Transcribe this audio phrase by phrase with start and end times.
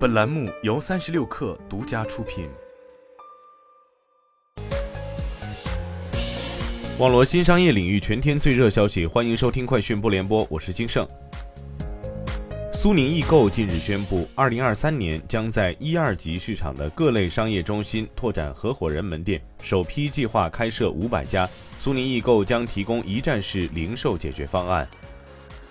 [0.00, 2.48] 本栏目由三十六氪独家出品。
[6.98, 11.06] 网络新商业领域全天最热消息，欢迎收听快讯不联播，我是金盛。
[12.72, 21.46] 苏宁易购近日宣布，二零二三年将在一二级市场的各类商业中心拓展合伙人门店，首批计划开设五百家。
[21.78, 24.88] 苏宁易购将提供一站式零售解决方案。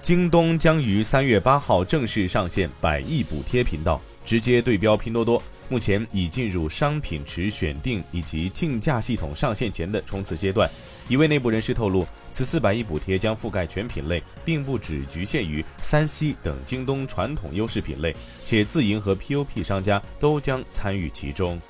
[0.00, 4.00] 京东将于三月八号正式上线百亿补贴频道。
[4.24, 10.68] 直接对标拼多多，目前已进入商品池选定以及竞价系统上线前的冲刺阶段。
[11.08, 18.14] 一位内部人士透露，此次百亿补贴将覆盖全品类，并不只局限于三 C 等京东传统优势品类，
[18.44, 21.60] 且自营和 POP 商家都将参与其中。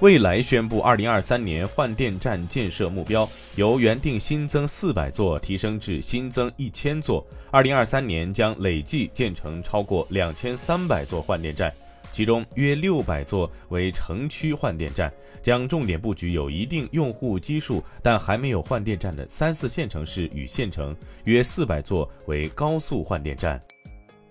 [0.00, 11.74] 蔚来宣布，二零二三年换电站建设目标由原定新增四百座提升至新增一千座，二零二三年将累计建成超过两千三百座换电站，
[12.12, 20.94] 其中约六百座为城区换电站，将重点布局有一定用户基数但还没有换电站的三四线城市与县城，
[21.24, 23.60] 约四百座为高速换电站。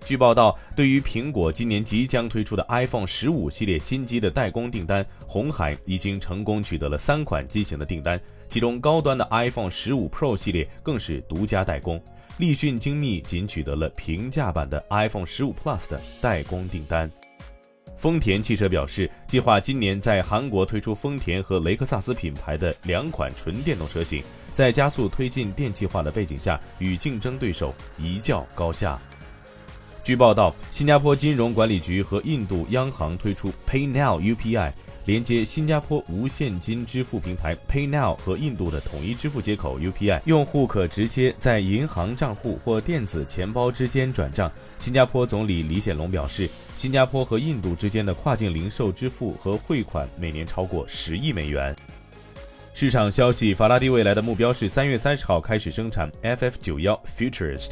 [0.08, 12.02] 据报道，对于苹果今年即将推出的 iPhone 十五系列新机的代工订单，红海已经成功取得了三款机型的订单，其中高端的 iPhone 十五 Pro 系列更是独家代工。
[12.38, 17.12] 立讯精密仅取得了平价版的 iPhone 十五 Plus 的代工订单。
[17.98, 28.98] 丰田汽车表示，计划今年在韩国推出丰田和雷克萨斯品牌的两款纯电动车型，在加速推进电气化的背景下，与竞争对手一较高下。
[30.08, 34.72] 据报道，新加坡金融管理局和印度央行推出 PayNow UPI，
[35.04, 44.50] 连接新加坡无现金支付平台 PayNow 和印度的统一支付接口 UPI，用户可直接在银行账户或电子钱包之间转账。
[44.78, 51.76] 新加坡总理李显龙表示，新加坡和印度之间的跨境零售支付和汇款每年超过十亿美元。
[52.74, 57.72] 市场消息，法拉第未来的目标是三月三十号开始生产 FF 九幺 Futurist。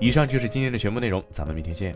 [0.00, 1.94] 以上就是今天的全部内容，咱们明天见。